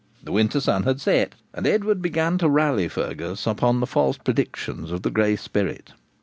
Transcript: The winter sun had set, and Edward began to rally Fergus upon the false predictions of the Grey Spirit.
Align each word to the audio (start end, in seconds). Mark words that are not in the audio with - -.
The 0.23 0.31
winter 0.31 0.59
sun 0.59 0.81
had 0.81 0.99
set, 0.99 1.35
and 1.53 1.67
Edward 1.67 2.01
began 2.01 2.39
to 2.39 2.49
rally 2.49 2.87
Fergus 2.87 3.45
upon 3.45 3.81
the 3.81 3.85
false 3.85 4.17
predictions 4.17 4.89
of 4.89 5.03
the 5.03 5.11
Grey 5.11 5.35
Spirit. 5.35 5.91